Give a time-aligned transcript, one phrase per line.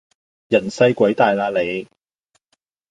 [0.47, 1.87] 人細鬼大喇你